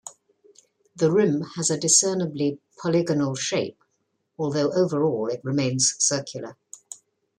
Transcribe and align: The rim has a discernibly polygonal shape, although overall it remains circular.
The 0.95 1.11
rim 1.11 1.41
has 1.57 1.69
a 1.69 1.77
discernibly 1.77 2.59
polygonal 2.81 3.35
shape, 3.35 3.83
although 4.35 4.71
overall 4.73 5.27
it 5.27 5.41
remains 5.45 5.93
circular. 5.99 6.57